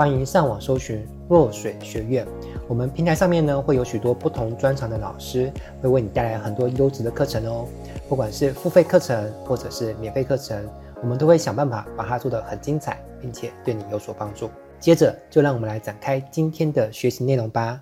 [0.00, 2.26] 欢迎上网搜寻若水学院。
[2.66, 7.68] 我们平台上面呢会有许多不同专长的老师，会为你带来很多优质的课程哦。
[8.08, 10.66] 不管是付费课程或者是免费课程，
[11.02, 14.48] 我们都会想办法把它做得很精彩，并且对你有所帮助。
[14.78, 17.78] 接着就让我们来展开今天的学习内容吧。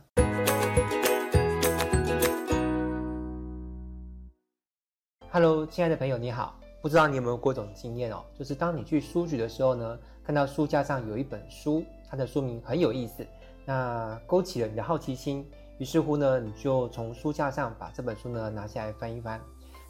[5.31, 6.57] Hello，亲爱的朋友，你好。
[6.81, 13.27] 不知道你有没有过种经验哦，就是当你去书局的时候呢，看到书架上有一本书，它的书名很有意思，
[13.65, 15.47] 那勾起了你的好奇心，
[15.79, 19.41] 于是乎呢，你就从书架上把这本书呢拿下来翻一翻。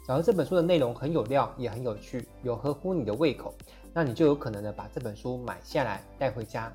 [0.07, 3.53] 假如这本书的内容很有料，也很有趣，有合乎你的胃口，
[3.93, 6.71] 那你就有可能呢把这本书买下来带回家。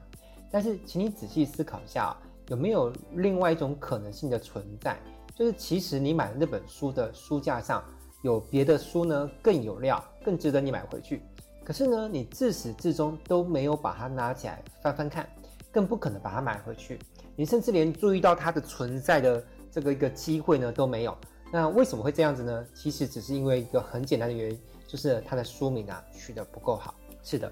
[0.51, 2.17] 但是，请你仔细思考一下啊，
[2.49, 4.97] 有没有另外一种可能性的存在，
[5.35, 7.83] 就是其实你买的那本书的书架上。
[8.23, 11.21] 有别的书呢，更有料，更值得你买回去。
[11.65, 15.27] 可是呢，你自始至终都没有把它拿起来翻翻看，
[15.73, 16.99] 更不可能把它买回去。
[17.35, 21.17] 你甚至连注意到它的存在的这个一个机会呢都没有。
[21.51, 22.67] 那为什么会这样子呢？
[22.75, 26.95] 其实只是因为一个很简单的原因，就是它的书名啊取得不够好。
[27.23, 27.51] 是的，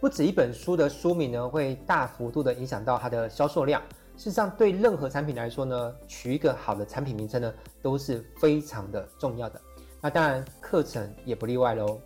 [0.00, 3.80] 不止一本书的书名呢会大幅度的影响到它的销售量。
[4.16, 9.60] 事实上，对任何产品来说呢，取一个好的产品名称呢都是非常的重要的。
[10.00, 12.00] 那当然，课程也不例外喽。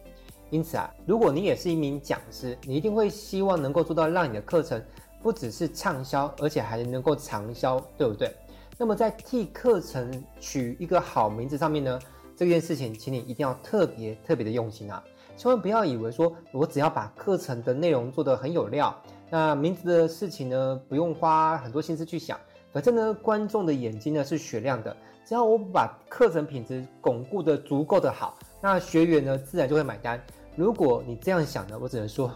[0.51, 4.83] 因此啊，如果你也是一名讲师，你一定会希望能够做到让你的课程
[5.23, 8.35] 不只是畅销，而且还能够长销，对不对？
[8.77, 11.99] 那么在替课程取一个好名字上面呢，
[12.37, 15.03] 这件事情，请你一定要特别特别的用心啊！
[15.37, 18.97] 千万不要以为说我只要把课程的内容做得很有料，
[19.31, 22.39] 那名字的事情呢，不用花很多心思去想，
[22.73, 24.97] 反正呢，观众的眼睛呢是雪亮的。
[25.27, 30.19] 只要我把课程品质巩固得足够的好，那学员呢自然就会买单。
[30.59, 32.33] 如果你这样想呢，我只能说，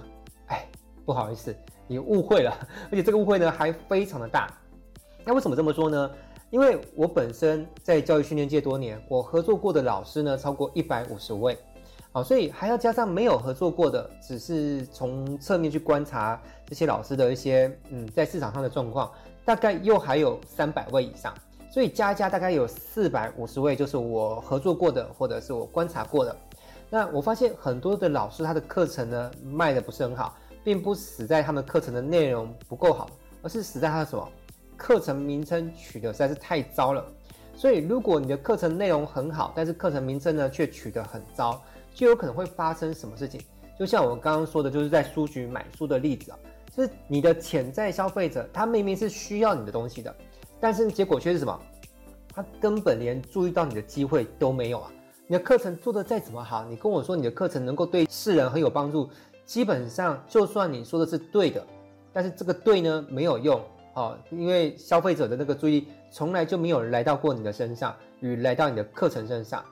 [0.46, 0.64] 哎，
[1.04, 1.52] 不好意思，
[1.88, 2.56] 你误会了，
[2.88, 4.48] 而且这个误会呢还非常的大。
[5.24, 6.08] 那为什么这么说呢？
[6.50, 11.58] 因为我本身在教育训练界多年，我合作过的老师呢超过一百五十位，
[12.12, 19.10] 好，所以还要加上没有合作过的，只是从侧面去观察这些老师的一些嗯在市场上的状况，
[19.44, 21.34] 大概又还有三百位以上。
[21.72, 26.36] 所以加加大概有四百五十位，就是我合作过的，或者是我观察过的。
[26.94, 33.08] 那我发现很多的老师他的课程呢卖的不是很好，并不死在他们课程的内容不够好，
[33.40, 34.28] 而是死在他的什么
[34.76, 37.02] 课程名称取得实在是太糟了。
[37.54, 41.62] 所以如果你的课程内容很好，但是课程名称呢却取得很糟，
[41.94, 43.40] 就有可能会发生什么事情？
[43.78, 46.38] 就像我刚刚说的，就是在书局买书的例子啊，
[46.76, 50.14] 就是你的潜在消费者他明明是需要你的东西的。
[50.60, 51.58] 但是结果却是什么？
[52.34, 54.92] 他根本连注意到你的机会都没有啊！
[55.28, 59.08] 你的课程做得再怎么好，你跟我说你的课程能够对世人很有帮助，
[59.46, 61.64] 基本上就算你说的是对的，
[62.12, 63.60] 但是这个对呢没有用
[63.94, 69.64] 哦，因为消费者的那个注意从来就没有来到过你的身上，与来到你的课程身上。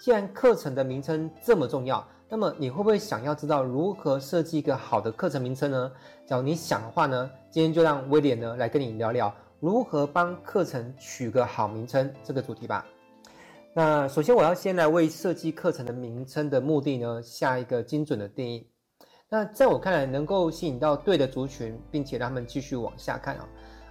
[0.00, 5.90] 既然课程的名称这么重要，那么你会不会想要知道如何设计一个好的课程名称呢？
[6.26, 9.32] 假如你想的话呢，今天就让威廉呢来跟你聊聊。
[9.60, 12.84] 如何帮课程取个好名称这个主题吧。
[13.78, 18.66] 那首先我要先来为设计课程的名称的目的呢下一个精准的定义。
[19.28, 23.46] 那在我看来，能够吸引到对的族群，并且让他们继续往下看啊。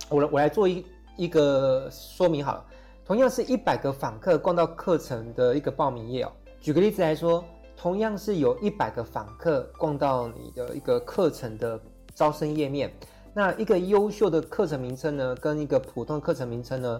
[0.09, 0.83] 我来我来做一
[1.15, 2.65] 一个说明好了。
[3.05, 6.31] 同样是一百个访客逛到课程的一个报名页哦。
[6.59, 7.45] 举个例子来说，
[7.77, 11.79] 同样是有一百个访客逛到你的一个课程的
[12.15, 12.91] 招生页面。
[13.35, 16.99] 那一个优秀的课程名称呢，跟一个普通课程名称呢，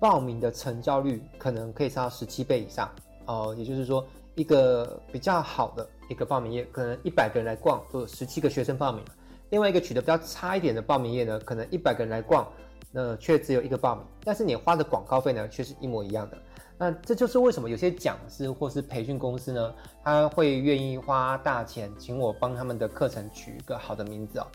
[0.00, 2.90] 报名的成交率可能可以差到十七倍以上
[3.26, 3.54] 哦。
[3.56, 4.04] 也就是说，
[4.34, 9.04] 一个比较好的一个报名页，可能一百个人来逛，就有十七个学生报名；
[9.50, 12.50] 另外一个取得比较差一点的报名页呢，可能一百个人来逛，
[12.90, 16.38] 那却只有一个报名，但是你花的广告费呢，却是一模一样的。
[16.78, 24.46] 那这就是为什么有些讲师或是培训公司呢，他会愿意花大钱请我帮他们的课程取一个好的名字哦。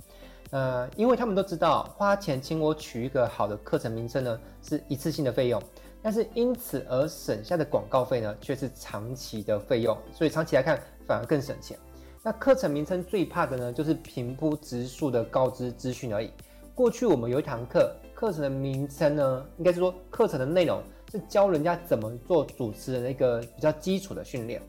[0.52, 5.62] 呃，因为他们都知道，花钱请我取一个好的课程名称呢，是一次性的费用，
[6.02, 11.78] 但是因此而省下的广告费呢，却是长期的费用，所以长期来看反而更省钱。
[12.24, 16.32] 那课程名称最怕的呢，就是平铺直述的告知资讯而已，
[16.74, 20.82] 过去我们有一堂课，课程的名称呢，应该是说课程的内容
[21.12, 24.62] 是教人家怎么做主持人的一个比较基础的训练。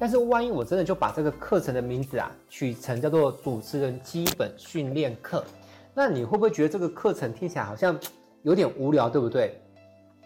[0.00, 5.44] 但是万一我真的就把这个课程的名字啊取成叫做主持人基本训练课，
[5.92, 7.94] 那你会不会觉得这个课程听起来好像
[8.42, 9.60] 有点无聊，对不对？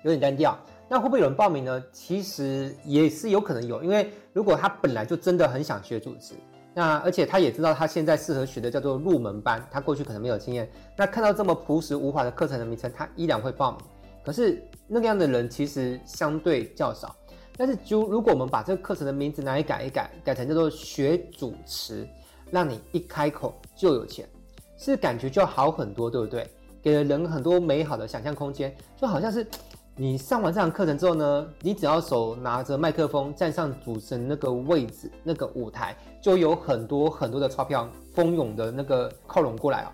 [0.05, 0.57] 有点单调。
[0.89, 1.83] 那会不会有人报名呢？
[1.91, 6.35] 其实也是有可能有，因为如果他本来就真的很想学主持，
[6.73, 13.81] 那而且他也知道他现在适合学的叫做入门班，他过去可能没有经验，那看到这么朴实无华的课程的名称，他依然会报名。
[14.25, 17.17] 可是那个样的人其实相对较少。
[17.57, 22.05] 但是，就如果我们把这个课程的名字拿来改一改，改成叫做学主持，
[22.51, 24.29] 让你一开口就有钱，
[24.77, 26.51] 是感觉就好很多，对不对？
[26.83, 29.47] 给了人很多美好的想象空间，就好像是
[29.95, 39.93] 你上完这堂课程之后呢，你只要手拿着麦克风站上主持人那个位置、那个舞台，就有很多很多的钞票蜂拥的那个靠拢过来啊。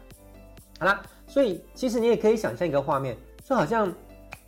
[0.79, 3.15] 好啦，所以其实你也可以想象一个画面，
[3.45, 3.93] 就好像。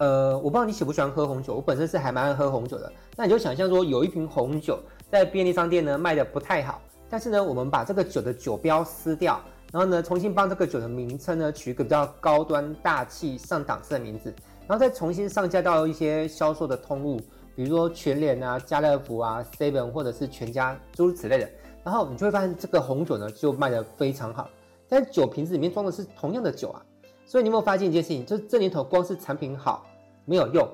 [0.02, 2.92] 呃，我不知道你喜不喜欢喝红酒，我本身是还蛮爱喝红酒的。
[3.16, 9.40] 那你就想象说，有一瓶红酒在便利商店呢卖的不太好，但是呢，我们把这个酒的酒标撕掉，
[9.70, 14.34] 然后呢，重新帮这个酒的名称呢取一个比较高端、大气、上档次的名字，
[14.66, 17.20] 然后再重新上架到一些销售的通路，
[17.54, 21.48] 比如说全联啊、家乐福啊、Seven 或者是全家诸如此类的，
[21.84, 24.50] 然后你就会发现这个红酒呢就卖的非常好。
[24.88, 26.82] 但酒瓶子里面装的是同样的酒啊，
[27.24, 28.26] 所以你有没有发现一件事情？
[28.26, 29.86] 就是这年头光是产品好。
[30.24, 30.68] 没有用，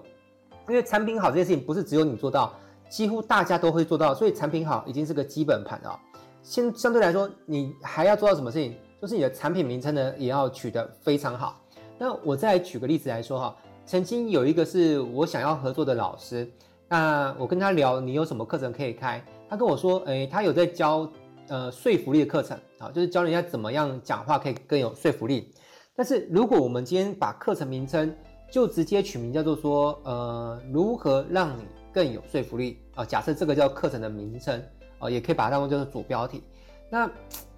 [0.69, 2.53] 因为产品好这件事情不是只有你做到，
[2.89, 5.99] 几乎大家都会做到，所以产品好已经是个基本盘了。
[6.43, 8.75] 先相对来说，你还要做到什么事情？
[9.01, 11.61] 就是你的产品名称呢也要取得非常好。
[11.99, 16.51] 那我再举个例子来说哈，曾经有一个是我想要合作的老师，
[16.89, 19.23] 那我跟他聊，你有什么课程可以开？
[19.49, 21.11] 他跟我说，诶，他有在教
[21.49, 25.53] 呃说服力的课程啊，就是教人家怎么样讲话可以更有说服力。
[25.95, 28.15] 但是如果我们今天把课程名称
[28.51, 33.05] 就直接取名叫做说，呃，如何让你更有说服力啊？
[33.05, 34.63] 假设这个叫课程的名称
[34.99, 36.43] 啊，也可以把它当做就是主标题。
[36.89, 37.11] 那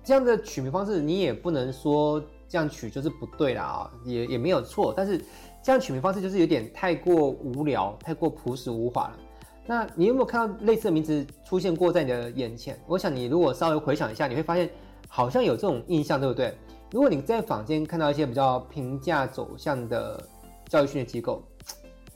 [0.02, 4.92] 这样的取名方式，你也不能说这样取就是不对啦啊，也也没有错。
[4.96, 5.16] 但是
[5.62, 9.18] 这样取名方式就是有点太过无聊，太过朴实无华了。
[9.66, 12.76] 那你有没有看到类似的名字出现过在你的眼前？
[12.88, 14.68] 我想你如果稍微回想一下，你会发现
[15.06, 16.52] 好像有这种印象，对不对？
[16.90, 20.20] 如果你在坊间看到一些比较平价走向的。
[20.70, 21.42] 教育训练机构，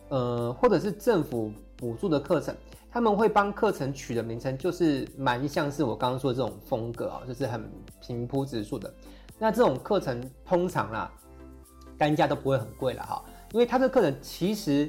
[0.09, 2.55] 呃，或者是政府补助的课程，
[2.89, 7.69] 他们会帮课程取的名称，就是蛮像是我刚刚说的这种风格啊，就是很
[8.01, 8.95] 平铺直述的。
[9.41, 11.11] 那这种课程通常啦，
[11.99, 14.89] 单价都不会很贵了哈，因为他这课程其实，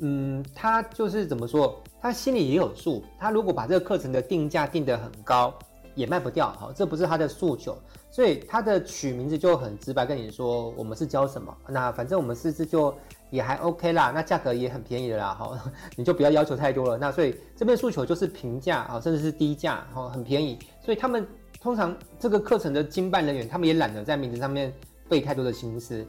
[0.00, 5.56] 嗯，他就是怎么说，他心里也有数，他如果把这个课程的定价定得很高，
[5.94, 7.76] 也卖不掉哈，这不是他的诉求。
[8.10, 12.94] 所以他的取名字就很直白，跟你说我们是教什么，那反正我们师资就
[13.30, 15.58] 也还 OK 啦，那价格也很便宜的啦，哈，
[15.96, 16.96] 你就不要要求太多了。
[16.96, 20.56] 那所以这边诉求就是平价啊，甚至是低价，哈，很便宜。
[20.80, 21.26] 所以他们
[21.60, 24.72] 通常这个课程的经办人员，他们也懒得在名字上面
[25.08, 26.06] 费太多的心思，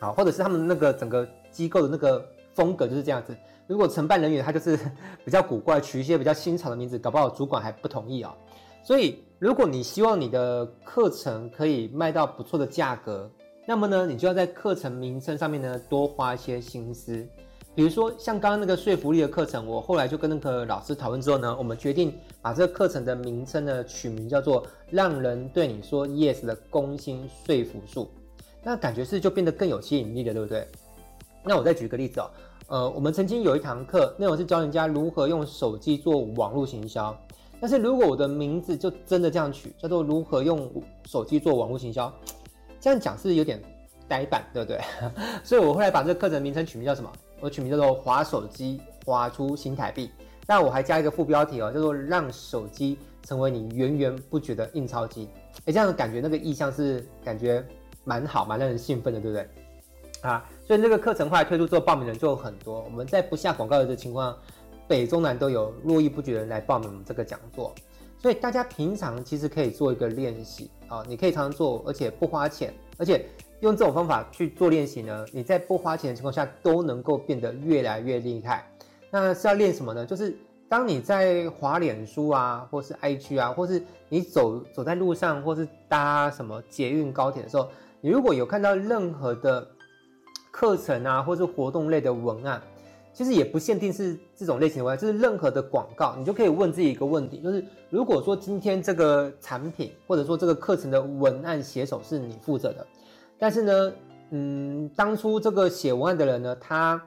[0.00, 2.22] 好，或者是他们那个整个机构的那个
[2.52, 3.34] 风格就是这样子。
[3.66, 4.78] 如果承办人员他就是
[5.24, 8.34] 比较古怪，取一些比较新潮的名字，搞不好主管还不同意啊。
[8.84, 13.30] 所以，如果你希望你的课程可以卖到不错的价格，
[13.66, 17.26] 那么呢，你就要在课程名称上面呢多花一些心思。
[17.74, 28.10] 比如说，像刚刚那个说服力的课程，我后来就跟那个老师讨论之后呢，我们决定把这个课程的名称呢取名叫做“让人对你说 yes 的攻心说服术”，
[28.62, 30.68] 那感觉是就变得更有吸引力了，对不对？
[31.42, 32.30] 那我再举个例子哦，
[32.66, 37.18] 呃，我们曾经有一堂课，内容是教人家如何用手机做网络行销。
[37.60, 40.70] 但是如果我的名字就真的这样取，叫做如何用
[41.06, 42.12] 手机做网络行销，
[42.80, 43.62] 这样讲是有点
[44.06, 44.80] 呆板，对不对？
[45.42, 47.10] 所以我后来把这个课程名称取名叫什么？
[47.40, 50.10] 我取名叫做“划手机划出新台币”。
[50.46, 55.28] 那我还加一个副标题哦，叫做“让手机成为你源源不绝的印钞机”。
[55.64, 57.64] 哎，这样的感觉那个意象是感觉
[58.04, 59.48] 蛮好，蛮让人兴奋的，对不对？
[60.20, 62.82] 啊，所以那个课程后来推出之后，报名人就很多。
[62.82, 64.36] 我们在不下广告的情况。
[64.86, 67.74] 北中南都有络绎不绝的人来报名这个讲座，
[68.18, 73.26] 所以大家平常其实可以做一个练习啊，你可以常常做，而且不花钱，而且
[73.60, 78.66] 用这种方法去做练习呢，你在不花钱的情况下都能够变得越来越厉害。
[79.10, 80.04] 那是要练什么呢？
[80.04, 80.36] 就是
[80.68, 87.68] 当你在滑脸书啊，或是 IG 啊，或是你走走在路上，或是搭什么捷运高铁的时候，
[88.00, 89.66] 你如果有看到任何的
[90.50, 92.60] 课程啊，或是活动类的文案。
[93.14, 102.84] 其实也不限定是这种类型的文案，就是任何的广告，你就可以问自己一个问题，就是如果说今天这个产品或者说这个课程的文案写手是你负责的，
[103.38, 103.92] 但是呢，
[104.30, 107.00] 嗯，当初这个写文案的人呢，他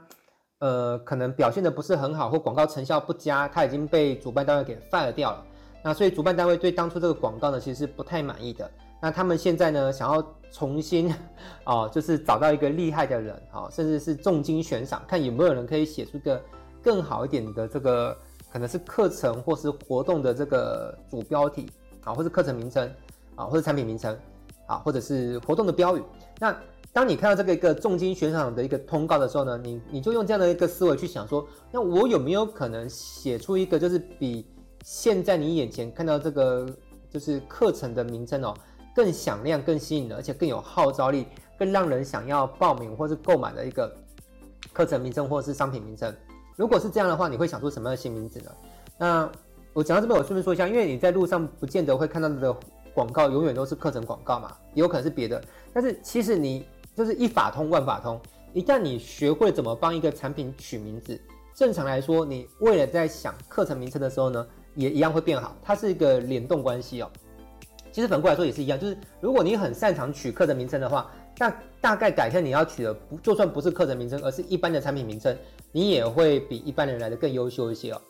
[0.59, 5.43] 呃可能表现的不是很好，或广告成效不佳，他已经被主办单位给 fire 掉了。
[5.83, 8.69] 那所以主办单位对当初这个广告呢，其实是不太满意的。
[9.00, 11.13] 那他们现在呢，想要重新
[11.66, 16.42] 哦，就是找到一个厉害的人啊，甚至是重金悬赏，看有没有人可以写出个
[16.82, 18.18] 更好一点的这个，
[18.51, 21.70] 可能是课程或是活动的这个主标题
[22.04, 22.89] 啊，或是课程名称
[23.36, 24.18] 啊，或是产品名称
[24.66, 26.01] 啊，或者是活动的标语。
[26.39, 26.58] 那
[26.92, 34.48] 当你看到这个一个重金悬赏的一个通告的时候呢，你你就用这样的一个思维去想说，那我有没有可能写出一个就是比
[34.84, 36.66] 现在你眼前看到这个
[37.12, 38.54] 就是课程的名称哦，
[38.98, 43.96] 更响亮、更吸引人，而且更有号召力、更让人想要报名或是购买的一个
[44.74, 46.12] 课程名称或是商品名称。
[46.56, 48.51] 如果是这样的话，你会想出什么样的新名字呢？
[48.98, 49.32] 那
[49.74, 52.51] 我讲到这边，我顺便说一下，因为你在路上不见得会看到的
[52.92, 55.39] 广告，永远都是课程广告嘛，也有可能是别的。
[55.72, 58.20] 但是其实你就是一法通万法通，
[58.51, 61.22] 一旦你学会怎么帮一个产品取名字，
[61.54, 65.56] 正常来说，你为了在想课程名称的时候呢，也一样会变好。
[65.62, 67.12] 它是一个联动关系哦。
[67.98, 71.51] 其实反过来说也是一样，就是如果你很擅长取课程名称的话，那
[71.82, 75.36] 大概改天你要取的不就算不是课程名称，而是一般的产品名称，
[75.72, 78.01] 你也会比一般人来的更优秀一些哦。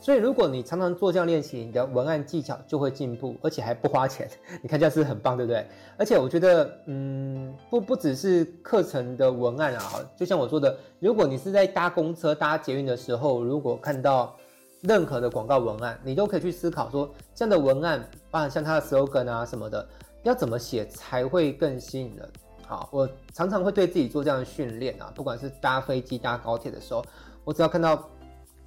[0.00, 4.30] 所以如果你常常做这样练习，你的文案技巧就会进步，而且还不花钱。
[4.62, 5.66] 你看这样是很棒，对不对？
[5.96, 14.36] 而且我觉得，嗯，不不只是课程的文案啊，就像我说的，如果你是在搭公车、搭捷运的时候，如果看到。
[14.82, 19.88] 任何的广告文案，你都可以去思考说，这样的文案，包含像它的 slogan 啊什么的，
[20.24, 22.28] 要怎么写才会更吸引人？
[22.66, 27.04] 好，我常常会对自己做这样的训练啊，不管是搭飞机、搭高铁的时候，
[27.44, 28.08] 我只要看到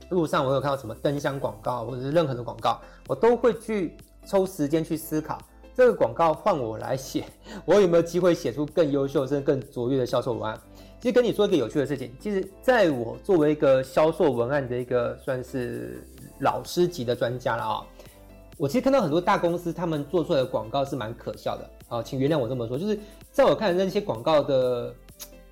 [0.10, 5.38] 路上我有看到什么灯箱广告或者是任何的广告，我都会去抽时间去思考，
[5.74, 7.25] 这个广告换我来写，
[7.65, 10.57] 我有没有机会写出更优秀甚至更卓越的销售文案？
[11.05, 16.03] 其实跟你说一个有趣的事情，其实在我作为一个销售文案的一个算是
[16.39, 17.85] 老师级的专家了啊，
[18.57, 22.97] 我其实看到很多大公司他们做出来的广告是蛮可笑的啊，请原谅我这么说，就是
[23.31, 24.91] 在我看来那些广告的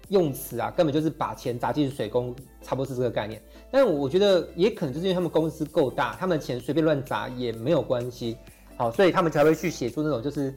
[0.10, 2.34] 用词啊，根本就是把钱砸进水沟，
[2.64, 3.40] 差不多是这个概念。
[3.70, 8.36] 但我觉得也可能就是因为他们公司够大，他们钱随便乱砸也没有关系，
[8.76, 10.52] 好，所以他们才会去写出那种就是。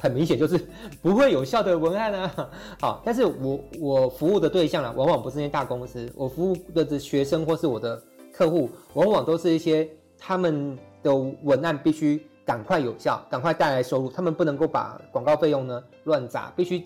[0.00, 0.60] 很明显就是
[1.00, 2.50] 不会有效的文案啊，
[2.80, 9.88] 好，但是我我服务的对象啊，往往不是那些大公司，我服务的这学生或是我的客户，往往都是一些
[10.18, 16.84] 他们的文案必须赶快有效，赶快带来收入，他们不能够把广告费用呢乱砸，必须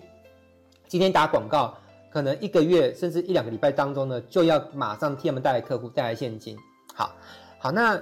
[0.87, 1.77] 今天打广告，
[2.09, 6.57] 可能一个月甚至一两个礼拜当中呢，就要马上替他们带来客户，带来现金。
[6.93, 7.11] 好，
[7.59, 8.01] 好，那。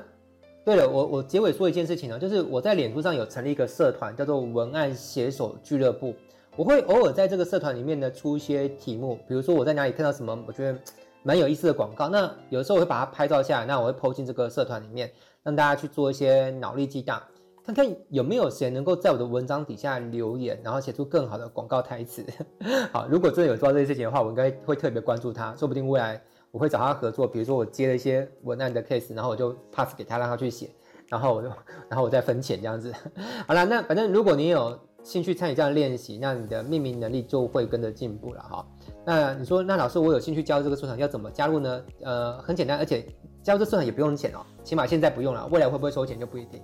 [0.69, 6.13] 对了，我我结尾说一件事情呢，就是我在脸书上有成立一个社团，叫做文案写手俱乐部。
[6.55, 10.77] 我会偶尔在这个社团里面呢出一些题目，比如说我在哪里看到什么我觉得
[11.23, 15.11] 蛮有意思的广告，那有的时候我会把它拍照下来，那我会 PO 进这个社团里面，
[15.41, 17.19] 让大家去做一些脑力激荡，
[17.65, 22.23] 看看有没有谁能够在我的文章底下留言，然后写出更好的广告台词。
[22.93, 26.21] 好，如果真的有做到这些事情的话，我应该会特别关注他，说不定未来。
[26.51, 30.69] 我会找他合作，比如说我接了一些文案的 case，然后我就 pass 给他，让他去写，
[31.07, 31.47] 然后我就，
[31.89, 32.93] 然后我再分钱这样子。
[33.47, 38.65] 好了，那反正如果你有兴趣参与这样的练习，那你的命名能力就会跟着进步了哈。
[39.05, 41.83] 那你说，那老师我有兴趣加入这个社团，要怎么加入呢？
[42.03, 43.05] 呃，很简单，而且
[43.43, 46.61] 加入这社团也不用钱哦，起码现在不用了，未来会不会收钱就不一定。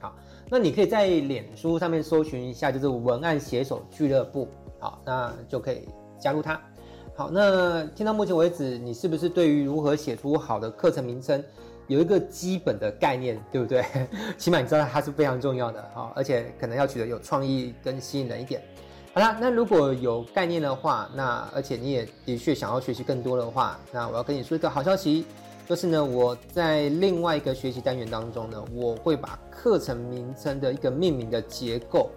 [0.00, 0.14] 好，
[0.48, 4.48] 那你可以在脸书上面搜寻一下，就是文案写手俱乐部，
[4.78, 5.88] 好，那就可以
[6.20, 6.60] 加入它。
[7.18, 11.42] 好，那听到目前为止，你是不是对于如何写出好的课程名称
[11.88, 13.84] 有一个基本的概念，对不对？
[14.38, 18.62] 起码你知道它是非常重要的好，而且可能要取得有创意跟吸引人一点。
[19.12, 25.26] 好啦，那如果有概念的话，那而且你也的确想要学习更多的话，那我要跟你说一个好消息，
[25.66, 32.12] 就是呢，我在另外一个学习单元当中呢，我会把课程名称的一个命名的结构。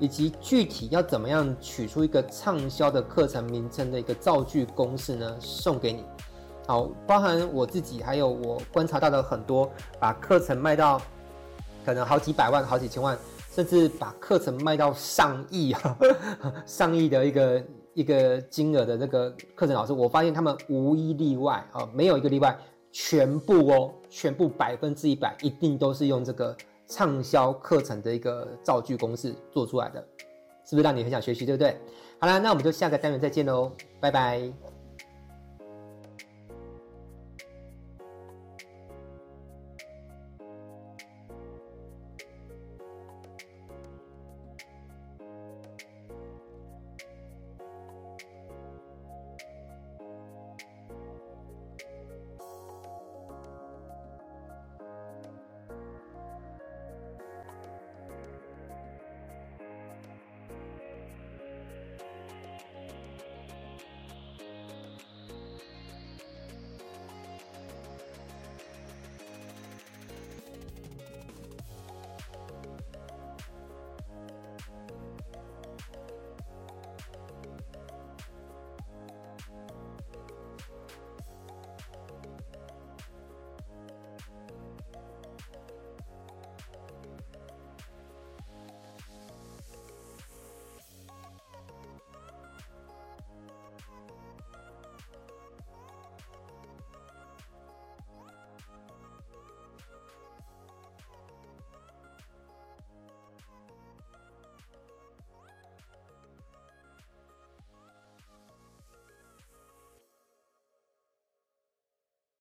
[0.00, 5.36] 以及具体要怎么样取出一个畅销的课程名称的一个造句公式呢？
[5.38, 6.04] 送给你。
[6.66, 11.00] 好，包含我自己，还有我观察到的很多把课程卖到
[11.84, 13.18] 可能好几百万、好几千万，
[13.52, 15.98] 甚至把课程卖到上亿啊、
[16.64, 22.56] 上亿的一个一个金额的这个课程老师，我发现他们无一例外啊，没有一个例外，
[22.90, 26.56] 全部哦，全部百分之一百，一定都是用这个。
[26.90, 30.04] 畅销课程的一个造句公式做出来的，
[30.64, 31.76] 是不是让你很想学习，对不对？
[32.18, 33.70] 好啦，那我们就下个单元再见喽，
[34.00, 34.79] 拜拜。